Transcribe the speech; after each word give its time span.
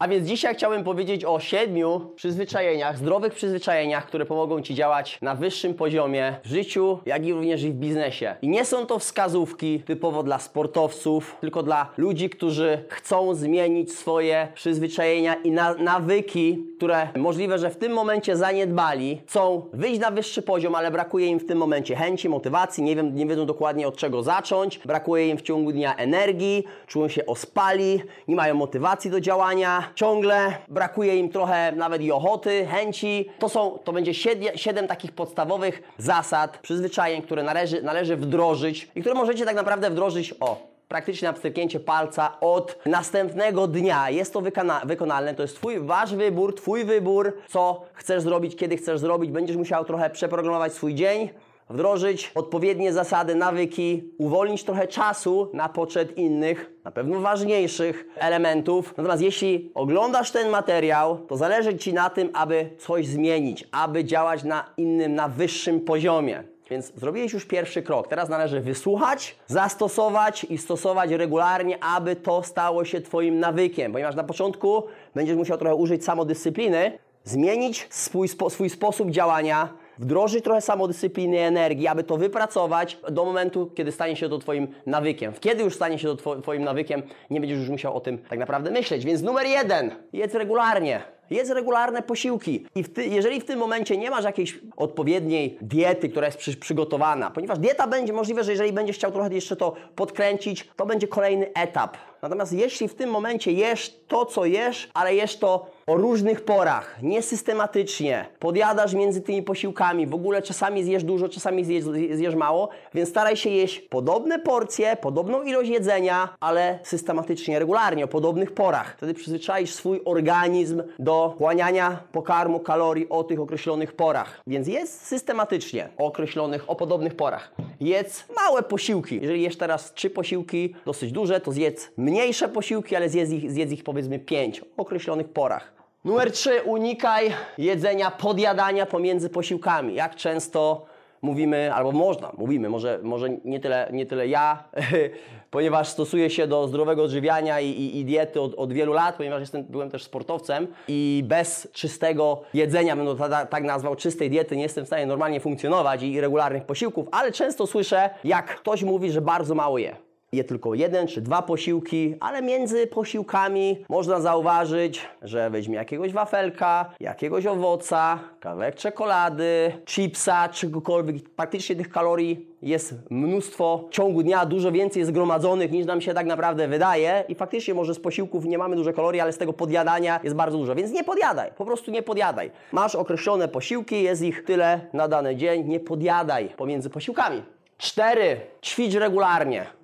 A 0.00 0.08
więc 0.08 0.28
dzisiaj 0.28 0.54
chciałbym 0.54 0.84
powiedzieć 0.84 1.24
o 1.24 1.40
siedmiu 1.40 2.00
przyzwyczajeniach, 2.16 2.98
zdrowych 2.98 3.34
przyzwyczajeniach, 3.34 4.06
które 4.06 4.26
pomogą 4.26 4.62
Ci 4.62 4.74
działać 4.74 5.18
na 5.22 5.34
wyższym 5.34 5.74
poziomie 5.74 6.36
w 6.44 6.48
życiu, 6.48 6.98
jak 7.06 7.26
i 7.26 7.32
również 7.32 7.62
i 7.62 7.70
w 7.70 7.74
biznesie. 7.74 8.36
I 8.42 8.48
nie 8.48 8.64
są 8.64 8.86
to 8.86 8.98
wskazówki 8.98 9.80
typowo 9.80 10.22
dla 10.22 10.38
sportowców, 10.38 11.36
tylko 11.40 11.62
dla 11.62 11.92
ludzi, 11.96 12.30
którzy 12.30 12.84
chcą 12.88 13.34
zmienić 13.34 13.92
swoje 13.92 14.48
przyzwyczajenia 14.54 15.34
i 15.34 15.50
na 15.50 15.74
nawyki, 15.74 16.58
które 16.76 17.08
możliwe, 17.16 17.58
że 17.58 17.70
w 17.70 17.76
tym 17.76 17.92
momencie 17.92 18.36
zaniedbali, 18.36 19.22
chcą 19.26 19.62
wyjść 19.72 20.00
na 20.00 20.10
wyższy 20.10 20.42
poziom, 20.42 20.74
ale 20.74 20.90
brakuje 20.90 21.26
im 21.26 21.38
w 21.38 21.46
tym 21.46 21.58
momencie 21.58 21.96
chęci, 21.96 22.28
motywacji, 22.28 22.84
nie, 22.84 22.96
wiem, 22.96 23.14
nie 23.14 23.26
wiedzą 23.26 23.46
dokładnie 23.46 23.88
od 23.88 23.96
czego 23.96 24.22
zacząć, 24.22 24.78
brakuje 24.78 25.28
im 25.28 25.38
w 25.38 25.42
ciągu 25.42 25.72
dnia 25.72 25.96
energii, 25.96 26.64
czują 26.86 27.08
się 27.08 27.26
ospali, 27.26 28.02
nie 28.28 28.36
mają 28.36 28.54
motywacji 28.54 29.10
do 29.10 29.20
działania, 29.20 29.87
ciągle 29.94 30.52
brakuje 30.68 31.16
im 31.16 31.28
trochę 31.28 31.72
nawet 31.72 32.02
i 32.02 32.12
ochoty, 32.12 32.66
chęci. 32.66 33.28
To 33.38 33.48
są, 33.48 33.78
to 33.84 33.92
będzie 33.92 34.14
siedem, 34.54 34.88
takich 34.88 35.12
podstawowych 35.12 35.82
zasad, 35.98 36.58
przyzwyczajeń, 36.58 37.22
które 37.22 37.42
należy, 37.42 37.82
należy 37.82 38.16
wdrożyć 38.16 38.88
i 38.94 39.00
które 39.00 39.14
możecie 39.14 39.44
tak 39.44 39.56
naprawdę 39.56 39.90
wdrożyć 39.90 40.34
o 40.40 40.68
praktycznie 40.88 41.28
na 41.28 41.32
pstryknięcie 41.32 41.80
palca 41.80 42.40
od 42.40 42.78
następnego 42.86 43.66
dnia. 43.66 44.10
Jest 44.10 44.32
to 44.32 44.40
wykona 44.40 44.80
wykonalne, 44.84 45.34
to 45.34 45.42
jest 45.42 45.56
twój, 45.56 45.80
wasz 45.80 46.14
wybór, 46.14 46.54
twój 46.54 46.84
wybór, 46.84 47.36
co 47.48 47.84
chcesz 47.94 48.22
zrobić, 48.22 48.56
kiedy 48.56 48.76
chcesz 48.76 49.00
zrobić. 49.00 49.30
Będziesz 49.30 49.56
musiał 49.56 49.84
trochę 49.84 50.10
przeprogramować 50.10 50.72
swój 50.72 50.94
dzień, 50.94 51.28
wdrożyć 51.70 52.32
odpowiednie 52.34 52.92
zasady, 52.92 53.34
nawyki, 53.34 54.12
uwolnić 54.18 54.64
trochę 54.64 54.88
czasu 54.88 55.50
na 55.52 55.68
poczet 55.68 56.18
innych, 56.18 56.72
na 56.84 56.90
pewno 56.90 57.20
ważniejszych 57.20 58.08
elementów. 58.16 58.94
Natomiast 58.96 59.22
jeśli 59.22 59.70
oglądasz 59.74 60.30
ten 60.30 60.50
materiał, 60.50 61.18
to 61.18 61.36
zależy 61.36 61.76
Ci 61.76 61.92
na 61.92 62.10
tym, 62.10 62.30
aby 62.34 62.70
coś 62.78 63.06
zmienić, 63.06 63.68
aby 63.72 64.04
działać 64.04 64.44
na 64.44 64.64
innym, 64.76 65.14
na 65.14 65.28
wyższym 65.28 65.80
poziomie. 65.80 66.44
Więc 66.70 66.92
zrobiłeś 66.96 67.32
już 67.32 67.44
pierwszy 67.44 67.82
krok. 67.82 68.08
Teraz 68.08 68.28
należy 68.28 68.60
wysłuchać, 68.60 69.36
zastosować 69.46 70.44
i 70.44 70.58
stosować 70.58 71.10
regularnie, 71.10 71.84
aby 71.84 72.16
to 72.16 72.42
stało 72.42 72.84
się 72.84 73.00
Twoim 73.00 73.40
nawykiem. 73.40 73.92
Ponieważ 73.92 74.14
na 74.14 74.24
początku 74.24 74.82
będziesz 75.14 75.36
musiał 75.36 75.58
trochę 75.58 75.74
użyć 75.74 76.04
samodyscypliny, 76.04 76.98
zmienić 77.24 77.86
swój, 77.90 78.28
spo, 78.28 78.50
swój 78.50 78.70
sposób 78.70 79.10
działania, 79.10 79.68
wdrożyć 79.98 80.44
trochę 80.44 80.60
samodyscypliny 80.60 81.36
i 81.36 81.40
energii, 81.40 81.86
aby 81.86 82.04
to 82.04 82.16
wypracować 82.16 82.98
do 83.10 83.24
momentu, 83.24 83.70
kiedy 83.74 83.92
stanie 83.92 84.16
się 84.16 84.28
to 84.28 84.38
Twoim 84.38 84.68
nawykiem. 84.86 85.32
Kiedy 85.40 85.62
już 85.62 85.74
stanie 85.74 85.98
się 85.98 86.16
to 86.16 86.40
Twoim 86.42 86.64
nawykiem, 86.64 87.02
nie 87.30 87.40
będziesz 87.40 87.58
już 87.58 87.68
musiał 87.68 87.96
o 87.96 88.00
tym 88.00 88.18
tak 88.18 88.38
naprawdę 88.38 88.70
myśleć. 88.70 89.04
Więc 89.04 89.22
numer 89.22 89.46
jeden, 89.46 89.90
jedz 90.12 90.34
regularnie. 90.34 91.02
Jedz 91.30 91.50
regularne 91.50 92.02
posiłki. 92.02 92.66
I 92.74 92.82
w 92.82 92.92
ty, 92.92 93.06
jeżeli 93.06 93.40
w 93.40 93.44
tym 93.44 93.58
momencie 93.58 93.96
nie 93.96 94.10
masz 94.10 94.24
jakiejś 94.24 94.58
odpowiedniej 94.76 95.58
diety, 95.60 96.08
która 96.08 96.26
jest 96.26 96.38
przy, 96.38 96.56
przygotowana, 96.56 97.30
ponieważ 97.30 97.58
dieta 97.58 97.86
będzie 97.86 98.12
możliwe, 98.12 98.44
że 98.44 98.50
jeżeli 98.50 98.72
będziesz 98.72 98.96
chciał 98.96 99.12
trochę 99.12 99.34
jeszcze 99.34 99.56
to 99.56 99.74
podkręcić, 99.96 100.68
to 100.76 100.86
będzie 100.86 101.08
kolejny 101.08 101.52
etap. 101.54 101.96
Natomiast 102.22 102.52
jeśli 102.52 102.88
w 102.88 102.94
tym 102.94 103.10
momencie 103.10 103.52
jesz 103.52 103.94
to, 104.08 104.26
co 104.26 104.44
jesz, 104.44 104.90
ale 104.94 105.14
jesz 105.14 105.36
to 105.36 105.77
o 105.88 105.96
różnych 105.96 106.40
porach, 106.40 107.02
niesystematycznie, 107.02 108.26
podjadasz 108.38 108.94
między 108.94 109.20
tymi 109.20 109.42
posiłkami, 109.42 110.06
w 110.06 110.14
ogóle 110.14 110.42
czasami 110.42 110.84
zjesz 110.84 111.04
dużo, 111.04 111.28
czasami 111.28 111.64
zjesz, 111.64 111.84
zjesz 112.12 112.34
mało, 112.34 112.68
więc 112.94 113.08
staraj 113.08 113.36
się 113.36 113.50
jeść 113.50 113.80
podobne 113.80 114.38
porcje, 114.38 114.96
podobną 114.96 115.42
ilość 115.42 115.70
jedzenia, 115.70 116.28
ale 116.40 116.78
systematycznie, 116.82 117.58
regularnie, 117.58 118.04
o 118.04 118.08
podobnych 118.08 118.52
porach. 118.52 118.94
Wtedy 118.96 119.14
przyzwyczaisz 119.14 119.74
swój 119.74 120.00
organizm 120.04 120.82
do 120.98 121.34
chłaniania 121.38 122.02
pokarmu, 122.12 122.60
kalorii 122.60 123.08
o 123.08 123.24
tych 123.24 123.40
określonych 123.40 123.92
porach. 123.92 124.40
Więc 124.46 124.68
jest 124.68 125.06
systematycznie 125.06 125.88
o 125.98 126.04
określonych, 126.04 126.70
o 126.70 126.76
podobnych 126.76 127.14
porach. 127.14 127.52
Jedz 127.80 128.24
małe 128.36 128.62
posiłki. 128.62 129.18
Jeżeli 129.22 129.42
jesz 129.42 129.56
teraz 129.56 129.94
trzy 129.94 130.10
posiłki, 130.10 130.74
dosyć 130.86 131.12
duże, 131.12 131.40
to 131.40 131.52
zjedz 131.52 131.90
mniejsze 131.96 132.48
posiłki, 132.48 132.96
ale 132.96 133.08
zjedz 133.08 133.30
ich, 133.30 133.50
zjedz 133.50 133.72
ich 133.72 133.84
powiedzmy 133.84 134.18
pięć 134.18 134.60
o 134.60 134.64
określonych 134.76 135.28
porach. 135.28 135.77
Numer 136.04 136.32
3. 136.32 136.62
Unikaj 136.64 137.34
jedzenia, 137.58 138.10
podjadania 138.10 138.86
pomiędzy 138.86 139.30
posiłkami. 139.30 139.94
Jak 139.94 140.16
często 140.16 140.86
mówimy, 141.22 141.74
albo 141.74 141.92
można, 141.92 142.32
mówimy, 142.38 142.68
może, 142.68 142.98
może 143.02 143.28
nie, 143.44 143.60
tyle, 143.60 143.88
nie 143.92 144.06
tyle 144.06 144.28
ja, 144.28 144.64
ponieważ 145.50 145.88
stosuję 145.88 146.30
się 146.30 146.46
do 146.46 146.68
zdrowego 146.68 147.02
odżywiania 147.02 147.60
i, 147.60 147.70
i, 147.70 147.98
i 147.98 148.04
diety 148.04 148.40
od, 148.40 148.54
od, 148.54 148.72
wielu 148.72 148.92
lat, 148.92 149.16
ponieważ 149.16 149.40
jestem, 149.40 149.64
byłem 149.64 149.90
też 149.90 150.04
sportowcem 150.04 150.66
i 150.88 151.22
bez 151.26 151.68
czystego 151.72 152.42
jedzenia, 152.54 152.96
będę 152.96 153.16
to 153.16 153.28
tak, 153.28 153.48
tak 153.48 153.64
nazwał, 153.64 153.96
czystej 153.96 154.30
diety, 154.30 154.56
nie 154.56 154.62
jestem 154.62 154.84
w 154.84 154.86
stanie 154.86 155.06
normalnie 155.06 155.40
funkcjonować 155.40 156.02
i 156.02 156.20
regularnych 156.20 156.64
posiłków, 156.64 157.08
ale 157.12 157.32
często 157.32 157.66
słyszę, 157.66 158.10
jak 158.24 158.46
ktoś 158.46 158.82
mówi, 158.82 159.10
że 159.10 159.20
bardzo 159.20 159.54
mało 159.54 159.78
je 159.78 160.07
je 160.32 160.44
tylko 160.44 160.74
jeden 160.74 161.06
czy 161.06 161.20
dwa 161.20 161.42
posiłki, 161.42 162.14
ale 162.20 162.42
między 162.42 162.86
posiłkami 162.86 163.84
można 163.88 164.20
zauważyć, 164.20 165.08
że 165.22 165.50
weźmie 165.50 165.74
jakiegoś 165.74 166.12
wafelka, 166.12 166.90
jakiegoś 167.00 167.46
owoca, 167.46 168.18
kawałek 168.40 168.74
czekolady, 168.74 169.72
chipsa, 169.86 170.48
czegokolwiek. 170.48 171.28
Praktycznie 171.28 171.76
tych 171.76 171.90
kalorii 171.90 172.46
jest 172.62 172.94
mnóstwo 173.10 173.84
w 173.90 173.94
ciągu 173.94 174.22
dnia, 174.22 174.46
dużo 174.46 174.72
więcej 174.72 175.04
zgromadzonych 175.04 175.70
niż 175.70 175.86
nam 175.86 176.00
się 176.00 176.14
tak 176.14 176.26
naprawdę 176.26 176.68
wydaje 176.68 177.24
i 177.28 177.34
faktycznie 177.34 177.74
może 177.74 177.94
z 177.94 178.00
posiłków 178.00 178.44
nie 178.44 178.58
mamy 178.58 178.76
dużo 178.76 178.92
kalorii, 178.92 179.20
ale 179.20 179.32
z 179.32 179.38
tego 179.38 179.52
podjadania 179.52 180.20
jest 180.24 180.36
bardzo 180.36 180.58
dużo, 180.58 180.74
więc 180.74 180.92
nie 180.92 181.04
podjadaj, 181.04 181.50
po 181.56 181.64
prostu 181.64 181.90
nie 181.90 182.02
podjadaj. 182.02 182.50
Masz 182.72 182.94
określone 182.94 183.48
posiłki, 183.48 184.02
jest 184.02 184.22
ich 184.22 184.44
tyle 184.44 184.80
na 184.92 185.08
dany 185.08 185.36
dzień, 185.36 185.68
nie 185.68 185.80
podjadaj 185.80 186.48
pomiędzy 186.48 186.90
posiłkami. 186.90 187.42
Cztery. 187.78 188.40
Ćwicz 188.62 188.94
regularnie. 188.94 189.77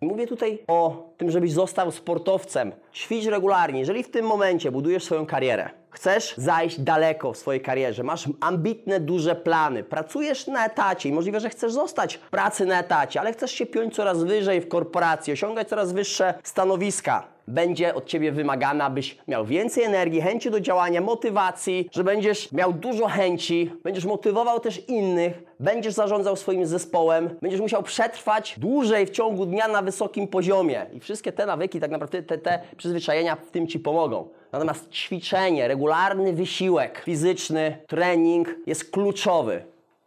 Mówię 0.00 0.26
tutaj 0.26 0.58
o 0.68 1.10
tym, 1.16 1.30
żebyś 1.30 1.52
został 1.52 1.92
sportowcem. 1.92 2.72
Ćwicz 2.94 3.26
regularnie. 3.26 3.80
Jeżeli 3.80 4.02
w 4.02 4.10
tym 4.10 4.26
momencie 4.26 4.70
budujesz 4.72 5.04
swoją 5.04 5.26
karierę, 5.26 5.70
chcesz 5.90 6.34
zajść 6.36 6.80
daleko 6.80 7.32
w 7.32 7.36
swojej 7.36 7.60
karierze, 7.60 8.02
masz 8.02 8.28
ambitne, 8.40 9.00
duże 9.00 9.34
plany, 9.34 9.84
pracujesz 9.84 10.46
na 10.46 10.66
etacie 10.66 11.08
i 11.08 11.12
możliwe, 11.12 11.40
że 11.40 11.50
chcesz 11.50 11.72
zostać 11.72 12.14
w 12.14 12.30
pracy 12.30 12.66
na 12.66 12.80
etacie, 12.80 13.20
ale 13.20 13.32
chcesz 13.32 13.52
się 13.52 13.66
piąć 13.66 13.94
coraz 13.94 14.24
wyżej 14.24 14.60
w 14.60 14.68
korporacji, 14.68 15.32
osiągać 15.32 15.68
coraz 15.68 15.92
wyższe 15.92 16.34
stanowiska, 16.42 17.35
będzie 17.48 17.94
od 17.94 18.06
Ciebie 18.06 18.32
wymagana, 18.32 18.84
abyś 18.84 19.18
miał 19.28 19.44
więcej 19.44 19.84
energii, 19.84 20.20
chęci 20.20 20.50
do 20.50 20.60
działania, 20.60 21.00
motywacji, 21.00 21.88
że 21.92 22.04
będziesz 22.04 22.52
miał 22.52 22.72
dużo 22.72 23.06
chęci, 23.06 23.72
będziesz 23.84 24.04
motywował 24.04 24.60
też 24.60 24.88
innych, 24.88 25.42
będziesz 25.60 25.94
zarządzał 25.94 26.36
swoim 26.36 26.66
zespołem, 26.66 27.30
będziesz 27.42 27.60
musiał 27.60 27.82
przetrwać 27.82 28.54
dłużej 28.58 29.06
w 29.06 29.10
ciągu 29.10 29.46
dnia 29.46 29.68
na 29.68 29.82
wysokim 29.82 30.28
poziomie. 30.28 30.86
I 30.92 31.00
wszystkie 31.00 31.32
te 31.32 31.46
nawyki, 31.46 31.80
tak 31.80 31.90
naprawdę 31.90 32.22
te, 32.22 32.38
te 32.38 32.60
przyzwyczajenia 32.76 33.36
w 33.36 33.50
tym 33.50 33.66
Ci 33.66 33.78
pomogą. 33.78 34.28
Natomiast 34.52 34.90
ćwiczenie, 34.90 35.68
regularny 35.68 36.32
wysiłek 36.32 37.02
fizyczny, 37.04 37.78
trening 37.86 38.54
jest 38.66 38.90
kluczowy. 38.90 39.64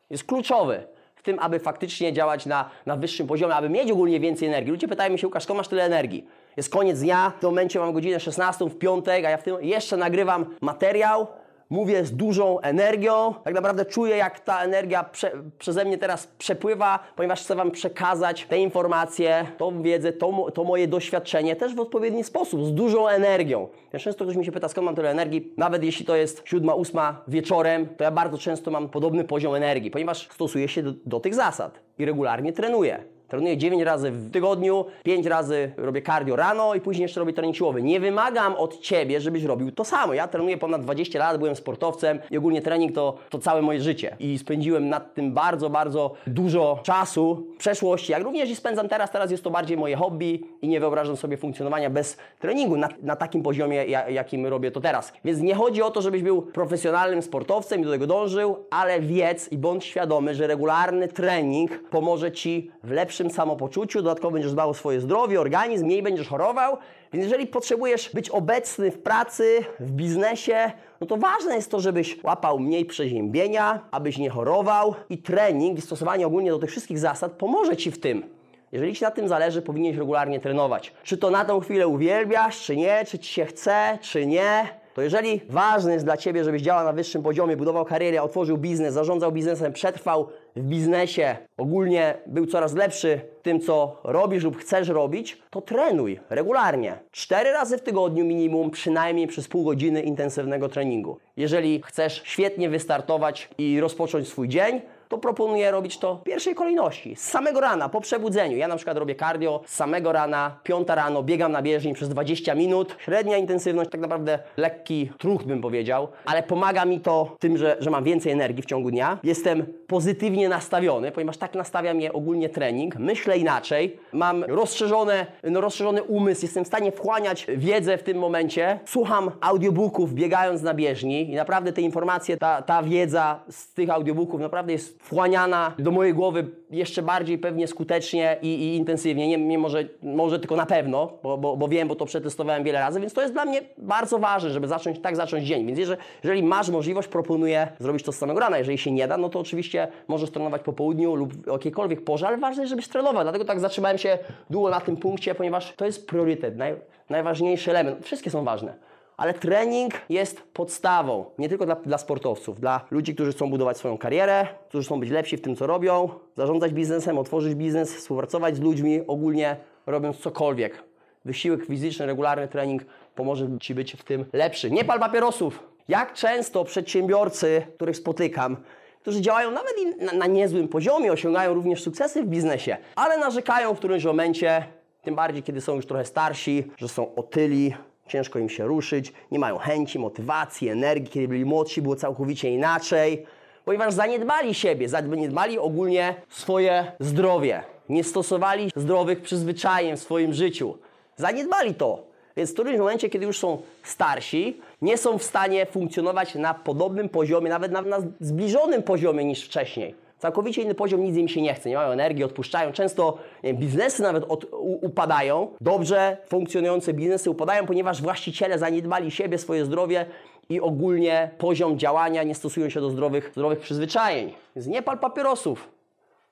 Jest 0.09 0.23
kluczowy 0.23 0.87
w 1.15 1.23
tym, 1.23 1.39
aby 1.39 1.59
faktycznie 1.59 2.13
działać 2.13 2.45
na, 2.45 2.69
na 2.85 2.95
wyższym 2.95 3.27
poziomie, 3.27 3.55
aby 3.55 3.69
mieć 3.69 3.91
ogólnie 3.91 4.19
więcej 4.19 4.47
energii. 4.47 4.71
Ludzie 4.71 4.87
pytają 4.87 5.17
się, 5.17 5.27
Łukasz, 5.27 5.43
skąd 5.43 5.57
masz 5.57 5.67
tyle 5.67 5.83
energii? 5.83 6.27
Jest 6.59 6.69
koniec 6.69 6.99
dnia, 6.99 7.31
w 7.37 7.39
tym 7.39 7.49
momencie 7.49 7.79
mam 7.79 7.93
godzinę 7.93 8.19
16 8.19 8.65
w 8.65 8.77
piątek, 8.77 9.25
a 9.25 9.29
ja 9.29 9.37
w 9.37 9.43
tym 9.43 9.55
jeszcze 9.61 9.97
nagrywam 9.97 10.45
materiał, 10.61 11.27
mówię 11.69 12.05
z 12.05 12.11
dużą 12.11 12.59
energią. 12.59 13.33
Tak 13.43 13.53
naprawdę 13.53 13.85
czuję, 13.85 14.17
jak 14.17 14.39
ta 14.39 14.63
energia 14.63 15.03
prze, 15.03 15.31
przeze 15.59 15.85
mnie 15.85 15.97
teraz 15.97 16.27
przepływa, 16.27 16.99
ponieważ 17.15 17.41
chcę 17.41 17.55
Wam 17.55 17.71
przekazać 17.71 18.45
te 18.45 18.59
informacje, 18.59 19.45
tą 19.57 19.81
wiedzę, 19.81 20.13
to, 20.13 20.51
to 20.53 20.63
moje 20.63 20.87
doświadczenie 20.87 21.55
też 21.55 21.75
w 21.75 21.79
odpowiedni 21.79 22.23
sposób, 22.23 22.65
z 22.65 22.73
dużą 22.73 23.07
energią. 23.07 23.67
Ja 23.93 23.99
często 23.99 24.25
ktoś 24.25 24.35
mi 24.35 24.45
się 24.45 24.51
pyta, 24.51 24.67
skąd 24.67 24.85
mam 24.85 24.95
tyle 24.95 25.09
energii. 25.09 25.53
Nawet 25.57 25.83
jeśli 25.83 26.05
to 26.05 26.15
jest 26.15 26.41
siódma, 26.45 26.73
ósma 26.73 27.21
wieczorem, 27.27 27.87
to 27.97 28.03
ja 28.03 28.11
bardzo 28.11 28.37
często 28.37 28.71
mam 28.71 28.89
podobny 28.89 29.23
poziom 29.23 29.55
energii, 29.55 29.91
ponieważ 29.91 30.29
stosuję 30.31 30.67
się 30.67 30.83
do, 30.83 30.93
do 31.05 31.19
tych 31.19 31.35
zasad 31.35 31.79
i 31.99 32.05
regularnie 32.05 32.53
trenuję. 32.53 33.18
Trenuję 33.29 33.57
9 33.57 33.83
razy 33.83 34.11
w 34.11 34.31
tygodniu, 34.31 34.85
5 35.03 35.25
razy 35.25 35.71
robię 35.77 36.01
cardio 36.01 36.35
rano 36.35 36.75
i 36.75 36.81
później 36.81 37.03
jeszcze 37.03 37.19
robię 37.19 37.33
trening 37.33 37.55
siłowy. 37.55 37.81
Nie 37.81 37.99
wymagam 37.99 38.55
od 38.55 38.79
Ciebie, 38.79 39.21
żebyś 39.21 39.43
robił 39.43 39.71
to 39.71 39.85
samo. 39.85 40.13
Ja 40.13 40.27
trenuję 40.27 40.57
ponad 40.57 40.81
20 40.81 41.19
lat, 41.19 41.37
byłem 41.37 41.55
sportowcem 41.55 42.19
i 42.31 42.37
ogólnie 42.37 42.61
trening 42.61 42.95
to, 42.95 43.17
to 43.29 43.39
całe 43.39 43.61
moje 43.61 43.81
życie. 43.81 44.15
I 44.19 44.37
spędziłem 44.37 44.89
nad 44.89 45.13
tym 45.13 45.33
bardzo, 45.33 45.69
bardzo 45.69 46.13
dużo 46.27 46.79
czasu 46.83 47.47
w 47.55 47.57
przeszłości, 47.57 48.11
jak 48.11 48.23
również 48.23 48.49
i 48.49 48.55
spędzam 48.55 48.89
teraz. 48.89 49.11
Teraz 49.11 49.31
jest 49.31 49.43
to 49.43 49.49
bardziej 49.49 49.77
moje 49.77 49.95
hobby 49.95 50.43
i 50.61 50.67
nie 50.67 50.79
wyobrażam 50.79 51.17
sobie 51.17 51.37
funkcjonowania 51.37 51.89
bez 51.89 52.17
treningu 52.39 52.77
na, 52.77 52.89
na 53.01 53.15
takim 53.15 53.43
poziomie, 53.43 53.85
jakim 54.09 54.47
robię 54.47 54.71
to 54.71 54.81
teraz. 54.81 55.13
Więc 55.25 55.41
nie 55.41 55.55
chodzi 55.55 55.81
o 55.81 55.91
to, 55.91 56.01
żebyś 56.01 56.23
był 56.23 56.41
profesjonalnym 56.41 57.21
sportowcem 57.21 57.81
i 57.81 57.83
do 57.83 57.91
tego 57.91 58.07
dążył, 58.07 58.57
ale 58.69 58.99
wiedz 58.99 59.51
i 59.51 59.57
bądź 59.57 59.85
świadomy, 59.85 60.35
że 60.35 60.47
regularny 60.47 61.07
trening 61.07 61.89
pomoże 61.89 62.31
Ci 62.31 62.71
w 62.83 62.91
lepszym 62.91 63.18
lepszym 63.19 63.35
samopoczuciu, 63.35 64.01
dodatkowo 64.01 64.31
będziesz 64.31 64.51
dbał 64.51 64.69
o 64.69 64.73
swoje 64.73 65.01
zdrowie, 65.01 65.41
organizm, 65.41 65.85
mniej 65.85 66.03
będziesz 66.03 66.27
chorował. 66.27 66.77
Więc 67.13 67.23
jeżeli 67.23 67.47
potrzebujesz 67.47 68.09
być 68.13 68.29
obecny 68.29 68.91
w 68.91 69.01
pracy, 69.01 69.59
w 69.79 69.91
biznesie, 69.91 70.71
no 71.01 71.07
to 71.07 71.17
ważne 71.17 71.55
jest 71.55 71.71
to, 71.71 71.79
żebyś 71.79 72.23
łapał 72.23 72.59
mniej 72.59 72.85
przeziębienia, 72.85 73.79
abyś 73.91 74.17
nie 74.17 74.29
chorował 74.29 74.95
i 75.09 75.17
trening 75.17 75.77
i 75.77 75.81
stosowanie 75.81 76.27
ogólnie 76.27 76.51
do 76.51 76.59
tych 76.59 76.69
wszystkich 76.69 76.99
zasad 76.99 77.31
pomoże 77.31 77.77
Ci 77.77 77.91
w 77.91 77.99
tym. 77.99 78.23
Jeżeli 78.71 78.95
Ci 78.95 79.03
na 79.03 79.11
tym 79.11 79.27
zależy, 79.27 79.61
powinieneś 79.61 79.97
regularnie 79.97 80.39
trenować. 80.39 80.93
Czy 81.03 81.17
to 81.17 81.29
na 81.29 81.45
tą 81.45 81.59
chwilę 81.59 81.87
uwielbiasz, 81.87 82.61
czy 82.61 82.75
nie, 82.75 83.05
czy 83.05 83.19
Ci 83.19 83.33
się 83.33 83.45
chce, 83.45 83.97
czy 84.01 84.25
nie, 84.25 84.78
to 84.99 85.03
jeżeli 85.03 85.41
ważne 85.49 85.93
jest 85.93 86.05
dla 86.05 86.17
Ciebie, 86.17 86.43
żebyś 86.43 86.61
działał 86.61 86.85
na 86.85 86.93
wyższym 86.93 87.23
poziomie, 87.23 87.57
budował 87.57 87.85
karierę, 87.85 88.21
otworzył 88.21 88.57
biznes, 88.57 88.93
zarządzał 88.93 89.31
biznesem, 89.31 89.73
przetrwał 89.73 90.27
w 90.55 90.61
biznesie, 90.61 91.37
ogólnie 91.57 92.17
był 92.25 92.45
coraz 92.45 92.73
lepszy 92.73 93.21
w 93.39 93.41
tym, 93.41 93.59
co 93.59 94.01
robisz 94.03 94.43
lub 94.43 94.57
chcesz 94.57 94.87
robić, 94.87 95.41
to 95.49 95.61
trenuj 95.61 96.19
regularnie. 96.29 96.99
Cztery 97.11 97.51
razy 97.51 97.77
w 97.77 97.81
tygodniu 97.81 98.25
minimum, 98.25 98.71
przynajmniej 98.71 99.27
przez 99.27 99.47
pół 99.47 99.63
godziny 99.63 100.01
intensywnego 100.01 100.69
treningu. 100.69 101.17
Jeżeli 101.37 101.81
chcesz 101.85 102.21
świetnie 102.25 102.69
wystartować 102.69 103.49
i 103.57 103.79
rozpocząć 103.79 104.27
swój 104.27 104.47
dzień, 104.47 104.81
to 105.09 105.17
proponuję 105.17 105.71
robić 105.71 105.97
to 105.97 106.15
w 106.15 106.23
pierwszej 106.23 106.55
kolejności, 106.55 107.15
z 107.15 107.21
samego 107.21 107.59
rana, 107.59 107.89
po 107.89 108.01
przebudzeniu. 108.01 108.57
Ja 108.57 108.67
na 108.67 108.75
przykład 108.75 108.97
robię 108.97 109.15
cardio 109.15 109.61
z 109.65 109.75
samego 109.75 110.11
rana, 110.11 110.59
piąta 110.63 110.95
rano, 110.95 111.23
biegam 111.23 111.51
na 111.51 111.61
bieżni 111.61 111.93
przez 111.93 112.09
20 112.09 112.55
minut. 112.55 112.95
Średnia 112.99 113.37
intensywność, 113.37 113.89
tak 113.89 114.01
naprawdę 114.01 114.39
lekki 114.57 115.11
truch 115.17 115.43
bym 115.43 115.61
powiedział, 115.61 116.07
ale 116.25 116.43
pomaga 116.43 116.85
mi 116.85 116.99
to 116.99 117.35
tym, 117.39 117.57
że, 117.57 117.77
że 117.79 117.89
mam 117.89 118.03
więcej 118.03 118.31
energii 118.31 118.63
w 118.63 118.65
ciągu 118.65 118.91
dnia. 118.91 119.17
Jestem 119.23 119.65
pozytywnie 119.87 120.49
nastawiony, 120.49 121.11
ponieważ 121.11 121.37
tak 121.37 121.55
nastawia 121.55 121.93
mnie 121.93 122.13
ogólnie 122.13 122.49
trening. 122.49 122.95
Myślę 122.95 123.37
inaczej, 123.37 123.99
mam 124.13 124.43
rozszerzone, 124.43 125.25
no, 125.43 125.61
rozszerzony 125.61 126.03
umysł, 126.03 126.41
jestem 126.41 126.63
w 126.63 126.67
stanie 126.67 126.91
wchłaniać 126.91 127.47
wiedzę 127.57 127.97
w 127.97 128.03
tym 128.03 128.17
momencie. 128.17 128.79
Słucham 128.85 129.31
audiobooków 129.41 130.13
biegając 130.13 130.61
na 130.61 130.73
bieżni 130.73 131.31
i 131.31 131.35
naprawdę 131.35 131.73
te 131.73 131.81
informacje, 131.81 132.37
ta, 132.37 132.61
ta 132.61 132.83
wiedza 132.83 133.39
z 133.49 133.73
tych 133.73 133.89
audiobooków 133.89 134.41
naprawdę 134.41 134.73
jest 134.73 134.98
wchłaniana 134.99 135.73
do 135.79 135.91
mojej 135.91 136.13
głowy 136.13 136.47
jeszcze 136.71 137.01
bardziej 137.01 137.37
pewnie 137.37 137.67
skutecznie 137.67 138.37
i, 138.41 138.47
i 138.47 138.75
intensywnie. 138.75 139.27
Nie, 139.27 139.37
nie 139.37 139.57
może, 139.57 139.83
może 140.03 140.39
tylko 140.39 140.55
na 140.55 140.65
pewno, 140.65 141.13
bo, 141.23 141.37
bo, 141.37 141.57
bo, 141.57 141.67
wiem, 141.67 141.87
bo 141.87 141.95
to 141.95 142.05
przetestowałem 142.05 142.63
wiele 142.63 142.79
razy, 142.79 142.99
więc 142.99 143.13
to 143.13 143.21
jest 143.21 143.33
dla 143.33 143.45
mnie 143.45 143.61
bardzo 143.77 144.19
ważne, 144.19 144.49
żeby 144.49 144.67
zacząć 144.67 144.99
tak 144.99 145.15
zacząć 145.15 145.43
dzień. 145.43 145.65
Więc 145.65 145.79
jeżeli, 145.79 146.01
jeżeli 146.23 146.43
masz 146.43 146.69
możliwość, 146.69 147.07
proponuję 147.07 147.67
zrobić 147.79 148.03
to 148.03 148.11
z 148.11 148.17
samego 148.17 148.39
rana. 148.39 148.57
Jeżeli 148.57 148.77
się 148.77 148.91
nie 148.91 149.07
da, 149.07 149.17
no 149.17 149.29
to 149.29 149.39
oczywiście 149.39 149.87
możesz 150.07 150.31
trenować 150.31 150.61
po 150.61 150.73
południu 150.73 151.15
lub 151.15 151.33
o 151.47 151.51
jakiejkolwiek 151.51 152.03
porze, 152.03 152.27
ale 152.27 152.37
ważne 152.37 152.63
jest, 152.63 152.69
żebyś 152.69 152.87
trenował. 152.87 153.23
Dlatego 153.23 153.45
tak 153.45 153.59
zatrzymałem 153.59 153.97
się 153.97 154.17
długo 154.49 154.69
na 154.69 154.81
tym 154.81 154.97
punkcie, 154.97 155.35
ponieważ 155.35 155.73
to 155.73 155.85
jest 155.85 156.07
priorytet, 156.07 156.57
naj, 156.57 156.75
najważniejszy 157.09 157.71
element. 157.71 158.05
Wszystkie 158.05 158.29
są 158.29 158.43
ważne. 158.43 158.88
Ale 159.19 159.33
trening 159.33 159.93
jest 160.09 160.41
podstawą, 160.41 161.25
nie 161.37 161.49
tylko 161.49 161.65
dla, 161.65 161.75
dla, 161.75 161.97
sportowców, 161.97 162.59
dla 162.59 162.85
ludzi, 162.91 163.15
którzy 163.15 163.31
chcą 163.31 163.49
budować 163.49 163.77
swoją 163.77 163.97
karierę, 163.97 164.47
którzy 164.69 164.85
chcą 164.85 164.99
być 164.99 165.09
lepsi 165.09 165.37
w 165.37 165.41
tym, 165.41 165.55
co 165.55 165.67
robią, 165.67 166.09
zarządzać 166.37 166.73
biznesem, 166.73 167.17
otworzyć 167.17 167.55
biznes, 167.55 167.95
współpracować 167.95 168.55
z 168.55 168.59
ludźmi, 168.59 169.01
ogólnie 169.07 169.57
robiąc 169.85 170.17
cokolwiek. 170.17 170.83
Wysiłek 171.25 171.65
fizyczny, 171.65 172.05
regularny 172.05 172.47
trening 172.47 172.85
pomoże 173.15 173.47
Ci 173.61 173.75
być 173.75 173.93
w 173.93 174.03
tym 174.03 174.25
lepszy. 174.33 174.71
Nie 174.71 174.85
pal 174.85 174.99
papierosów! 174.99 175.63
Jak 175.87 176.13
często 176.13 176.65
przedsiębiorcy, 176.65 177.61
których 177.75 177.97
spotykam, 177.97 178.57
którzy 179.01 179.21
działają 179.21 179.51
nawet 179.51 179.73
na, 179.99 180.13
na 180.13 180.25
niezłym 180.25 180.67
poziomie, 180.67 181.11
osiągają 181.11 181.53
również 181.53 181.83
sukcesy 181.83 182.23
w 182.23 182.27
biznesie, 182.27 182.77
ale 182.95 183.17
narzekają 183.17 183.73
w 183.73 183.77
którymś 183.77 184.05
momencie, 184.05 184.63
tym 185.01 185.15
bardziej 185.15 185.43
kiedy 185.43 185.61
są 185.61 185.75
już 185.75 185.85
trochę 185.85 186.05
starsi, 186.05 186.71
że 186.77 186.87
są 186.87 187.15
otyli, 187.15 187.73
ciężko 188.09 188.39
im 188.39 188.49
się 188.49 188.67
ruszyć, 188.67 189.13
nie 189.31 189.39
mają 189.39 189.57
chęci, 189.57 189.99
motywacji, 189.99 190.69
energii. 190.69 191.09
Kiedy 191.09 191.27
byli 191.27 191.45
młodsi, 191.45 191.81
było 191.81 191.95
całkowicie 191.95 192.49
inaczej, 192.49 193.25
ponieważ 193.65 193.93
zaniedbali 193.93 194.53
siebie, 194.53 194.89
zaniedbali 194.89 195.59
ogólnie 195.59 196.15
swoje 196.29 196.91
zdrowie, 196.99 197.63
nie 197.89 198.03
stosowali 198.03 198.71
zdrowych 198.75 199.21
przyzwyczajeń 199.21 199.97
w 199.97 199.99
swoim 199.99 200.33
życiu. 200.33 200.77
Zaniedbali 201.17 201.75
to. 201.75 202.03
Więc 202.37 202.49
w 202.49 202.53
którymś 202.53 202.79
momencie, 202.79 203.09
kiedy 203.09 203.25
już 203.25 203.39
są 203.39 203.61
starsi, 203.83 204.61
nie 204.81 204.97
są 204.97 205.17
w 205.17 205.23
stanie 205.23 205.65
funkcjonować 205.65 206.35
na 206.35 206.53
podobnym 206.53 207.09
poziomie, 207.09 207.49
nawet 207.49 207.71
na, 207.71 207.81
na 207.81 207.97
zbliżonym 208.19 208.83
poziomie 208.83 209.25
niż 209.25 209.45
wcześniej. 209.45 209.95
Całkowicie 210.19 210.61
inny 210.61 210.75
poziom, 210.75 211.03
nic 211.03 211.17
im 211.17 211.27
się 211.27 211.41
nie 211.41 211.53
chce, 211.53 211.69
nie 211.69 211.75
mają 211.75 211.89
energii, 211.89 212.23
odpuszczają. 212.23 212.71
Często 212.71 213.17
biznesy 213.53 214.01
nawet 214.01 214.23
od, 214.27 214.43
u, 214.43 214.85
upadają. 214.85 215.47
Dobrze 215.61 216.17
funkcjonujące 216.27 216.93
biznesy 216.93 217.29
upadają, 217.29 217.65
ponieważ 217.65 218.01
właściciele 218.01 218.59
zaniedbali 218.59 219.11
siebie, 219.11 219.37
swoje 219.37 219.65
zdrowie 219.65 220.05
i 220.49 220.61
ogólnie 220.61 221.31
poziom 221.37 221.79
działania 221.79 222.23
nie 222.23 222.35
stosują 222.35 222.69
się 222.69 222.81
do 222.81 222.89
zdrowych, 222.89 223.31
zdrowych 223.31 223.59
przyzwyczajeń. 223.59 224.33
Więc 224.55 224.67
nie 224.67 224.81
pal 224.81 224.99
papierosów, 224.99 225.69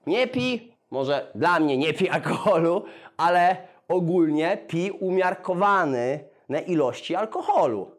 nie 0.07 0.27
pij, 0.27 0.71
może 0.91 1.31
dla 1.35 1.59
mnie 1.59 1.77
nie 1.77 1.93
pij 1.93 2.09
alkoholu, 2.09 2.83
ale 3.17 3.57
ogólnie 3.87 4.57
pij 4.67 4.91
umiarkowane 4.91 6.19
ilości 6.67 7.15
alkoholu. 7.15 7.91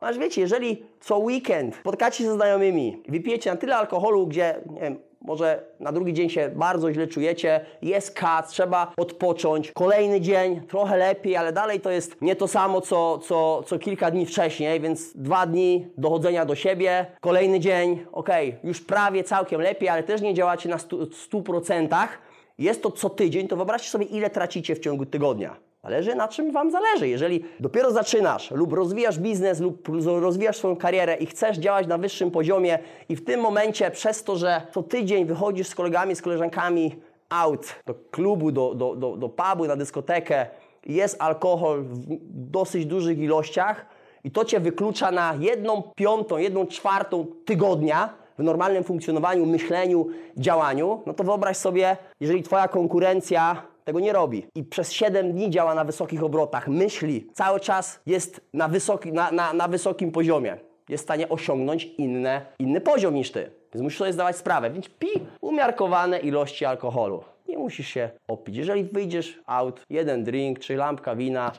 Aż 0.00 0.18
wiecie, 0.18 0.40
jeżeli 0.40 0.86
co 1.00 1.18
weekend 1.18 1.76
spotkacie 1.76 2.18
się 2.18 2.24
ze 2.24 2.34
znajomymi, 2.34 3.02
wypijecie 3.08 3.50
na 3.50 3.56
tyle 3.56 3.76
alkoholu, 3.76 4.26
gdzie 4.26 4.54
nie 4.70 4.80
wiem, 4.80 4.98
może 5.24 5.66
na 5.80 5.92
drugi 5.92 6.12
dzień 6.12 6.30
się 6.30 6.50
bardzo 6.54 6.92
źle 6.92 7.06
czujecie, 7.06 7.60
jest 7.82 8.14
kac, 8.14 8.50
trzeba 8.50 8.92
odpocząć. 8.96 9.72
Kolejny 9.72 10.20
dzień 10.20 10.60
trochę 10.60 10.96
lepiej, 10.96 11.36
ale 11.36 11.52
dalej 11.52 11.80
to 11.80 11.90
jest 11.90 12.22
nie 12.22 12.36
to 12.36 12.48
samo, 12.48 12.80
co, 12.80 13.18
co, 13.18 13.62
co 13.66 13.78
kilka 13.78 14.10
dni 14.10 14.26
wcześniej, 14.26 14.80
więc 14.80 15.16
dwa 15.16 15.46
dni 15.46 15.86
dochodzenia 15.98 16.44
do 16.44 16.54
siebie. 16.54 17.06
Kolejny 17.20 17.60
dzień, 17.60 18.06
ok, 18.12 18.28
już 18.64 18.80
prawie 18.80 19.24
całkiem 19.24 19.60
lepiej, 19.60 19.88
ale 19.88 20.02
też 20.02 20.20
nie 20.20 20.34
działacie 20.34 20.68
na 20.68 20.76
100%. 20.76 22.08
Jest 22.58 22.82
to 22.82 22.90
co 22.90 23.10
tydzień, 23.10 23.48
to 23.48 23.56
wyobraźcie 23.56 23.90
sobie, 23.90 24.04
ile 24.04 24.30
tracicie 24.30 24.74
w 24.74 24.80
ciągu 24.80 25.06
tygodnia. 25.06 25.63
Zależy 25.84 26.14
na 26.14 26.28
czym 26.28 26.52
Wam 26.52 26.70
zależy. 26.70 27.08
Jeżeli 27.08 27.44
dopiero 27.60 27.92
zaczynasz 27.92 28.50
lub 28.50 28.72
rozwijasz 28.72 29.18
biznes 29.18 29.60
lub 29.60 29.88
rozwijasz 30.06 30.56
swoją 30.56 30.76
karierę 30.76 31.16
i 31.16 31.26
chcesz 31.26 31.56
działać 31.58 31.86
na 31.86 31.98
wyższym 31.98 32.30
poziomie 32.30 32.78
i 33.08 33.16
w 33.16 33.24
tym 33.24 33.40
momencie 33.40 33.90
przez 33.90 34.24
to, 34.24 34.36
że 34.36 34.62
co 34.74 34.82
tydzień 34.82 35.24
wychodzisz 35.24 35.66
z 35.68 35.74
kolegami, 35.74 36.16
z 36.16 36.22
koleżankami 36.22 36.96
out 37.28 37.74
do 37.86 37.94
klubu, 38.10 38.52
do, 38.52 38.74
do, 38.74 38.96
do, 38.96 39.16
do 39.16 39.28
pubu, 39.28 39.66
na 39.66 39.76
dyskotekę, 39.76 40.46
jest 40.86 41.16
alkohol 41.22 41.82
w 41.82 42.06
dosyć 42.50 42.86
dużych 42.86 43.18
ilościach 43.18 43.86
i 44.24 44.30
to 44.30 44.44
Cię 44.44 44.60
wyklucza 44.60 45.10
na 45.10 45.34
jedną 45.40 45.82
piątą, 45.94 46.36
jedną 46.36 46.66
czwartą 46.66 47.26
tygodnia 47.44 48.14
w 48.38 48.42
normalnym 48.42 48.84
funkcjonowaniu, 48.84 49.46
myśleniu, 49.46 50.06
działaniu, 50.36 51.02
no 51.06 51.14
to 51.14 51.24
wyobraź 51.24 51.56
sobie, 51.56 51.96
jeżeli 52.20 52.42
Twoja 52.42 52.68
konkurencja 52.68 53.73
tego 53.84 54.00
nie 54.00 54.12
robi. 54.12 54.46
I 54.54 54.64
przez 54.64 54.92
7 54.92 55.32
dni 55.32 55.50
działa 55.50 55.74
na 55.74 55.84
wysokich 55.84 56.22
obrotach, 56.22 56.68
myśli, 56.68 57.26
cały 57.32 57.60
czas 57.60 58.00
jest 58.06 58.40
na, 58.52 58.68
wysoki, 58.68 59.12
na, 59.12 59.30
na, 59.30 59.52
na 59.52 59.68
wysokim 59.68 60.12
poziomie. 60.12 60.56
Jest 60.88 61.04
w 61.04 61.06
stanie 61.06 61.28
osiągnąć 61.28 61.84
inne, 61.84 62.46
inny 62.58 62.80
poziom 62.80 63.14
niż 63.14 63.30
ty. 63.30 63.50
Więc 63.74 63.82
musisz 63.82 63.98
sobie 63.98 64.12
zdawać 64.12 64.36
sprawę. 64.36 64.70
Więc 64.70 64.88
pij 64.88 65.26
umiarkowane 65.40 66.18
ilości 66.18 66.64
alkoholu. 66.64 67.24
Nie 67.48 67.58
musisz 67.58 67.88
się 67.88 68.10
opić. 68.28 68.56
Jeżeli 68.56 68.84
wyjdziesz 68.84 69.40
out, 69.46 69.80
jeden 69.90 70.24
drink 70.24 70.58
czy 70.58 70.76
lampka 70.76 71.16
wina, 71.16 71.52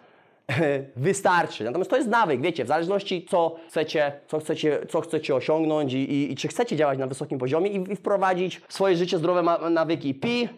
wystarczy. 0.96 1.64
Natomiast 1.64 1.90
to 1.90 1.98
jest 1.98 2.10
nawyk, 2.10 2.42
wiecie, 2.42 2.66
w 2.66 2.68
zależności 2.68 3.26
co 3.30 3.56
chcecie, 3.70 4.12
co 4.28 4.40
chcecie, 4.40 4.80
co 4.90 5.02
chcecie 5.02 5.36
osiągnąć 5.36 5.94
i, 5.94 5.98
i, 5.98 6.32
i 6.32 6.36
czy 6.36 6.48
chcecie 6.48 6.76
działać 6.76 7.00
na 7.00 7.08
wysokim 7.08 7.40
poziomie 7.40 7.70
i, 7.70 7.92
i 7.92 7.96
wprowadzić 7.96 8.62
w 8.68 8.74
swoje 8.74 8.96
życie 8.96 9.18
zdrowe 9.18 9.70
nawyki. 9.70 10.14
Pij 10.14 10.50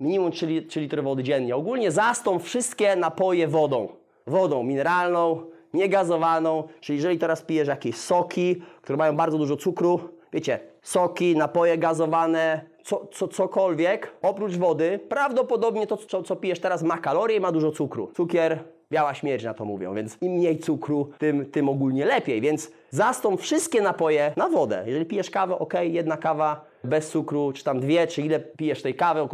minimum 0.00 0.32
3, 0.32 0.62
3 0.62 0.80
litry 0.80 1.02
wody 1.02 1.22
dziennie. 1.22 1.56
Ogólnie 1.56 1.90
zastąp 1.90 2.42
wszystkie 2.42 2.96
napoje 2.96 3.48
wodą. 3.48 3.88
Wodą 4.26 4.62
mineralną, 4.62 5.42
niegazowaną, 5.74 6.64
czyli 6.80 6.96
jeżeli 6.96 7.18
teraz 7.18 7.42
pijesz 7.42 7.68
jakieś 7.68 7.96
soki, 7.96 8.62
które 8.82 8.96
mają 8.96 9.16
bardzo 9.16 9.38
dużo 9.38 9.56
cukru, 9.56 10.00
wiecie, 10.32 10.60
soki, 10.82 11.36
napoje 11.36 11.78
gazowane, 11.78 12.60
co, 12.84 13.06
co, 13.12 13.28
cokolwiek, 13.28 14.12
oprócz 14.22 14.56
wody, 14.56 15.00
prawdopodobnie 15.08 15.86
to, 15.86 15.96
co, 15.96 16.22
co 16.22 16.36
pijesz 16.36 16.60
teraz 16.60 16.82
ma 16.82 16.98
kalorie 16.98 17.36
i 17.36 17.40
ma 17.40 17.52
dużo 17.52 17.72
cukru. 17.72 18.10
Cukier, 18.16 18.64
biała 18.90 19.14
śmierć 19.14 19.44
na 19.44 19.54
to 19.54 19.64
mówią, 19.64 19.94
więc 19.94 20.16
im 20.20 20.32
mniej 20.32 20.58
cukru, 20.58 21.10
tym, 21.18 21.46
tym 21.46 21.68
ogólnie 21.68 22.04
lepiej, 22.06 22.40
więc 22.40 22.70
zastąp 22.90 23.40
wszystkie 23.40 23.80
napoje 23.80 24.32
na 24.36 24.48
wodę. 24.48 24.82
Jeżeli 24.86 25.06
pijesz 25.06 25.30
kawę, 25.30 25.58
ok, 25.58 25.74
jedna 25.82 26.16
kawa 26.16 26.64
bez 26.86 27.10
cukru, 27.10 27.52
czy 27.52 27.64
tam 27.64 27.80
dwie, 27.80 28.06
czy 28.06 28.22
ile 28.22 28.40
pijesz 28.40 28.82
tej 28.82 28.94
kawy. 28.94 29.28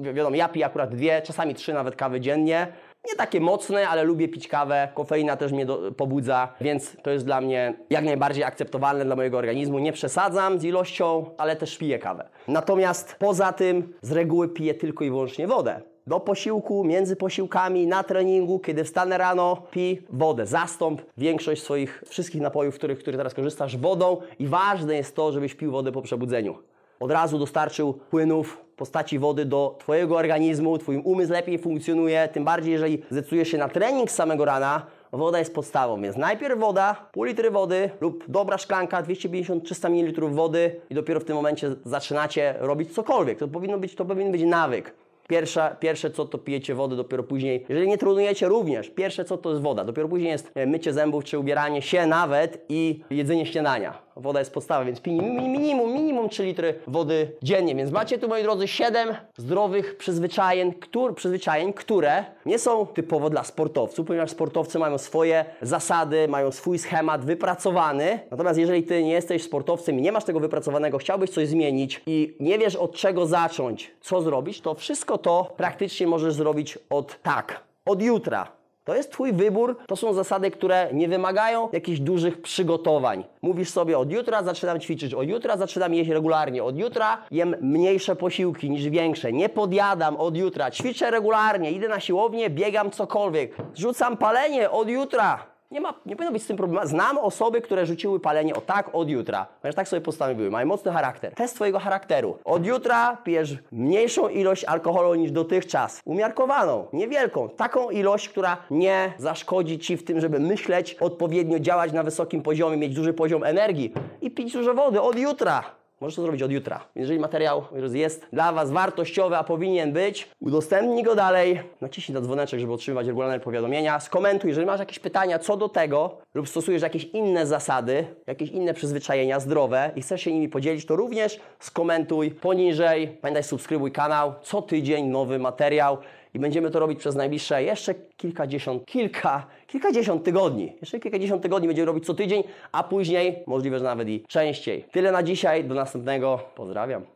Wiadomo, 0.00 0.36
ja 0.36 0.48
piję 0.48 0.66
akurat 0.66 0.90
dwie, 0.90 1.22
czasami 1.22 1.54
trzy 1.54 1.72
nawet 1.72 1.96
kawy 1.96 2.20
dziennie. 2.20 2.66
Nie 3.08 3.16
takie 3.16 3.40
mocne, 3.40 3.88
ale 3.88 4.02
lubię 4.04 4.28
pić 4.28 4.48
kawę. 4.48 4.88
Kofeina 4.94 5.36
też 5.36 5.52
mnie 5.52 5.66
do, 5.66 5.92
pobudza, 5.92 6.54
więc 6.60 6.96
to 7.02 7.10
jest 7.10 7.24
dla 7.24 7.40
mnie 7.40 7.74
jak 7.90 8.04
najbardziej 8.04 8.44
akceptowalne 8.44 9.04
dla 9.04 9.16
mojego 9.16 9.38
organizmu. 9.38 9.78
Nie 9.78 9.92
przesadzam 9.92 10.58
z 10.58 10.64
ilością, 10.64 11.24
ale 11.38 11.56
też 11.56 11.78
piję 11.78 11.98
kawę. 11.98 12.28
Natomiast 12.48 13.16
poza 13.18 13.52
tym 13.52 13.92
z 14.02 14.12
reguły 14.12 14.48
piję 14.48 14.74
tylko 14.74 15.04
i 15.04 15.10
wyłącznie 15.10 15.46
wodę. 15.46 15.80
Do 16.06 16.20
posiłku, 16.20 16.84
między 16.84 17.16
posiłkami, 17.16 17.86
na 17.86 18.02
treningu, 18.02 18.58
kiedy 18.58 18.84
wstanę 18.84 19.18
rano, 19.18 19.62
pij 19.70 20.02
wodę. 20.10 20.46
Zastąp 20.46 21.02
większość 21.18 21.62
swoich 21.62 22.04
wszystkich 22.06 22.40
napojów, 22.40 22.74
których, 22.74 22.98
których 22.98 23.18
teraz 23.18 23.34
korzystasz, 23.34 23.76
wodą 23.76 24.16
i 24.38 24.46
ważne 24.46 24.94
jest 24.94 25.16
to, 25.16 25.32
żebyś 25.32 25.54
pił 25.54 25.72
wodę 25.72 25.92
po 25.92 26.02
przebudzeniu. 26.02 26.58
Od 27.02 27.10
razu 27.10 27.38
dostarczył 27.38 27.92
płynów 27.92 28.58
w 28.72 28.76
postaci 28.76 29.18
wody 29.18 29.44
do 29.44 29.76
Twojego 29.78 30.16
organizmu, 30.16 30.78
Twój 30.78 30.96
umysł 30.96 31.32
lepiej 31.32 31.58
funkcjonuje, 31.58 32.28
tym 32.32 32.44
bardziej 32.44 32.72
jeżeli 32.72 33.02
zdecydujesz 33.10 33.48
się 33.48 33.58
na 33.58 33.68
trening 33.68 34.10
z 34.10 34.14
samego 34.14 34.44
rana, 34.44 34.86
woda 35.12 35.38
jest 35.38 35.54
podstawą, 35.54 36.02
więc 36.02 36.16
najpierw 36.16 36.58
woda, 36.58 37.08
pół 37.12 37.24
litry 37.24 37.50
wody 37.50 37.90
lub 38.00 38.24
dobra 38.28 38.58
szklanka, 38.58 39.02
250-300 39.02 39.90
ml 39.90 40.28
wody 40.30 40.80
i 40.90 40.94
dopiero 40.94 41.20
w 41.20 41.24
tym 41.24 41.36
momencie 41.36 41.74
zaczynacie 41.84 42.54
robić 42.58 42.94
cokolwiek. 42.94 43.38
To 43.38 43.48
powinno 43.48 43.78
być, 43.78 43.94
to 43.94 44.04
powinien 44.04 44.32
być 44.32 44.42
nawyk. 44.42 44.94
Pierwsze, 45.28 45.76
pierwsze 45.80 46.10
co 46.10 46.24
to 46.24 46.38
pijecie 46.38 46.74
wodę, 46.74 46.96
dopiero 46.96 47.22
później, 47.22 47.66
jeżeli 47.68 47.88
nie 47.88 47.98
trenujecie 47.98 48.48
również, 48.48 48.90
pierwsze 48.90 49.24
co 49.24 49.38
to 49.38 49.50
jest 49.50 49.62
woda, 49.62 49.84
dopiero 49.84 50.08
później 50.08 50.30
jest 50.30 50.50
e, 50.54 50.66
mycie 50.66 50.92
zębów 50.92 51.24
czy 51.24 51.38
ubieranie 51.38 51.82
się 51.82 52.06
nawet 52.06 52.64
i 52.68 53.00
jedzenie 53.10 53.46
śniadania. 53.46 53.98
Woda 54.16 54.38
jest 54.38 54.54
podstawa, 54.54 54.84
więc 54.84 55.06
minimum, 55.06 55.92
minimum 55.92 56.28
3 56.28 56.44
litry 56.44 56.74
wody 56.86 57.32
dziennie. 57.42 57.74
Więc 57.74 57.90
macie 57.90 58.18
tu, 58.18 58.28
moi 58.28 58.42
drodzy, 58.42 58.68
7 58.68 59.14
zdrowych 59.36 59.96
przyzwyczajeń, 59.96 60.74
przyzwyczajeń, 61.14 61.72
które 61.72 62.24
nie 62.46 62.58
są 62.58 62.86
typowo 62.86 63.30
dla 63.30 63.44
sportowców, 63.44 64.06
ponieważ 64.06 64.30
sportowcy 64.30 64.78
mają 64.78 64.98
swoje 64.98 65.44
zasady, 65.62 66.28
mają 66.28 66.52
swój 66.52 66.78
schemat 66.78 67.24
wypracowany. 67.24 68.20
Natomiast 68.30 68.58
jeżeli 68.58 68.82
ty 68.82 69.02
nie 69.02 69.12
jesteś 69.12 69.42
sportowcem 69.42 69.98
i 69.98 70.02
nie 70.02 70.12
masz 70.12 70.24
tego 70.24 70.40
wypracowanego, 70.40 70.98
chciałbyś 70.98 71.30
coś 71.30 71.48
zmienić 71.48 72.02
i 72.06 72.36
nie 72.40 72.58
wiesz 72.58 72.76
od 72.76 72.92
czego 72.92 73.26
zacząć, 73.26 73.90
co 74.00 74.22
zrobić, 74.22 74.60
to 74.60 74.74
wszystko 74.74 75.18
to 75.18 75.54
praktycznie 75.56 76.06
możesz 76.06 76.34
zrobić 76.34 76.78
od 76.90 77.22
tak, 77.22 77.60
od 77.86 78.02
jutra. 78.02 78.61
To 78.84 78.94
jest 78.94 79.12
Twój 79.12 79.32
wybór, 79.32 79.76
to 79.86 79.96
są 79.96 80.12
zasady, 80.14 80.50
które 80.50 80.88
nie 80.92 81.08
wymagają 81.08 81.68
jakichś 81.72 81.98
dużych 82.00 82.42
przygotowań. 82.42 83.24
Mówisz 83.42 83.70
sobie, 83.70 83.98
od 83.98 84.12
jutra 84.12 84.42
zaczynam 84.42 84.80
ćwiczyć, 84.80 85.14
od 85.14 85.28
jutra 85.28 85.56
zaczynam 85.56 85.94
jeść 85.94 86.10
regularnie, 86.10 86.64
od 86.64 86.78
jutra 86.78 87.18
jem 87.30 87.56
mniejsze 87.60 88.16
posiłki 88.16 88.70
niż 88.70 88.88
większe, 88.88 89.32
nie 89.32 89.48
podjadam 89.48 90.16
od 90.16 90.36
jutra, 90.36 90.70
ćwiczę 90.70 91.10
regularnie, 91.10 91.70
idę 91.70 91.88
na 91.88 92.00
siłownię, 92.00 92.50
biegam 92.50 92.90
cokolwiek, 92.90 93.56
rzucam 93.74 94.16
palenie 94.16 94.70
od 94.70 94.88
jutra. 94.88 95.51
Nie, 95.72 95.80
ma, 95.80 95.94
nie 96.06 96.16
powinno 96.16 96.32
być 96.32 96.42
z 96.42 96.46
tym 96.46 96.56
problemu. 96.56 96.86
Znam 96.86 97.18
osoby, 97.18 97.60
które 97.60 97.86
rzuciły 97.86 98.20
palenie 98.20 98.54
o 98.54 98.60
tak 98.60 98.90
od 98.94 99.08
jutra, 99.08 99.46
ponieważ 99.62 99.76
tak 99.76 99.88
sobie 99.88 100.00
postanowiły, 100.00 100.50
mają 100.50 100.66
mocny 100.66 100.92
charakter. 100.92 101.34
Test 101.34 101.54
Twojego 101.54 101.78
charakteru. 101.78 102.38
Od 102.44 102.66
jutra 102.66 103.16
pijesz 103.24 103.56
mniejszą 103.72 104.28
ilość 104.28 104.64
alkoholu 104.64 105.14
niż 105.14 105.30
dotychczas. 105.30 106.00
Umiarkowaną, 106.04 106.86
niewielką. 106.92 107.48
Taką 107.48 107.90
ilość, 107.90 108.28
która 108.28 108.56
nie 108.70 109.12
zaszkodzi 109.18 109.78
Ci 109.78 109.96
w 109.96 110.04
tym, 110.04 110.20
żeby 110.20 110.40
myśleć, 110.40 110.94
odpowiednio 110.94 111.58
działać 111.58 111.92
na 111.92 112.02
wysokim 112.02 112.42
poziomie, 112.42 112.76
mieć 112.76 112.94
duży 112.94 113.12
poziom 113.12 113.44
energii 113.44 113.92
i 114.20 114.30
pić 114.30 114.52
dużo 114.52 114.74
wody 114.74 115.00
od 115.00 115.18
jutra. 115.18 115.81
Możesz 116.02 116.16
to 116.16 116.22
zrobić 116.22 116.42
od 116.42 116.50
jutra. 116.50 116.80
Jeżeli 116.96 117.18
materiał 117.18 117.64
jest 117.92 118.26
dla 118.32 118.52
Was 118.52 118.70
wartościowy, 118.70 119.36
a 119.36 119.44
powinien 119.44 119.92
być, 119.92 120.28
udostępnij 120.40 121.04
go 121.04 121.14
dalej, 121.14 121.60
naciśnij 121.80 122.14
na 122.14 122.20
dzwoneczek, 122.20 122.60
żeby 122.60 122.72
otrzymywać 122.72 123.06
regularne 123.06 123.40
powiadomienia, 123.40 124.00
skomentuj, 124.00 124.48
jeżeli 124.50 124.66
masz 124.66 124.80
jakieś 124.80 124.98
pytania 124.98 125.38
co 125.38 125.56
do 125.56 125.68
tego 125.68 126.16
lub 126.34 126.48
stosujesz 126.48 126.82
jakieś 126.82 127.04
inne 127.04 127.46
zasady, 127.46 128.06
jakieś 128.26 128.50
inne 128.50 128.74
przyzwyczajenia 128.74 129.40
zdrowe 129.40 129.90
i 129.96 130.02
chcesz 130.02 130.22
się 130.22 130.32
nimi 130.32 130.48
podzielić, 130.48 130.86
to 130.86 130.96
również 130.96 131.40
skomentuj 131.60 132.30
poniżej. 132.30 133.08
Pamiętaj, 133.08 133.44
subskrybuj 133.44 133.92
kanał, 133.92 134.34
co 134.42 134.62
tydzień 134.62 135.06
nowy 135.06 135.38
materiał 135.38 135.98
i 136.34 136.38
będziemy 136.38 136.70
to 136.70 136.80
robić 136.80 136.98
przez 136.98 137.14
najbliższe 137.14 137.62
jeszcze 137.62 137.94
kilkadziesiąt, 138.16 138.84
kilka, 138.84 139.46
kilkadziesiąt 139.66 140.24
tygodni. 140.24 140.72
Jeszcze 140.80 141.00
kilkadziesiąt 141.00 141.42
tygodni 141.42 141.68
będziemy 141.68 141.86
robić 141.86 142.06
co 142.06 142.14
tydzień, 142.14 142.42
a 142.72 142.82
później 142.82 143.42
możliwe, 143.46 143.78
że 143.78 143.84
nawet 143.84 144.08
i 144.08 144.24
częściej. 144.28 144.84
Tyle 144.92 145.12
na 145.12 145.22
dzisiaj, 145.22 145.64
do 145.64 145.74
następnego. 145.74 146.40
Pozdrawiam. 146.54 147.02